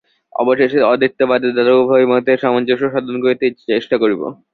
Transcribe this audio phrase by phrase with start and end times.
[0.33, 4.21] অবশেষে অদ্বৈতবাদের দ্বারা উভয় মতের সামঞ্জস্য সাধন করিতে চেষ্টা করিব।